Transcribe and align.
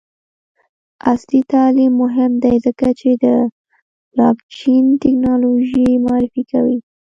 عصري 1.11 1.41
تعلیم 1.51 1.93
مهم 2.03 2.31
دی 2.43 2.55
ځکه 2.65 2.87
چې 2.99 3.09
د 3.23 3.25
بلاکچین 4.11 4.85
ټیکنالوژي 5.01 5.87
معرفي 6.03 6.43
کوي. 6.51 6.77